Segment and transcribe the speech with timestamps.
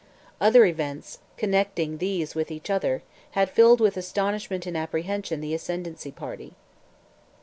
[0.41, 3.03] Other events, connecting these with each other,
[3.37, 6.53] had filled with astonishment and apprehension the ascendancy party.